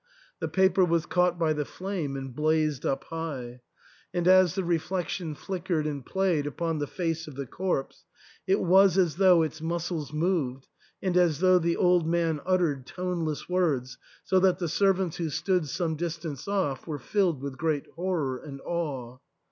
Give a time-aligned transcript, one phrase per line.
[0.39, 3.61] The paper was caught by the flame and blazed up high;
[4.11, 8.03] and as the reflection flickered and played upon the face of the corpse,
[8.47, 10.67] it was as though its muscles moved
[11.03, 15.67] and as though the old man uttered toneless words, so that the servants who stood
[15.67, 19.19] some distance off were filled with great horror and awe.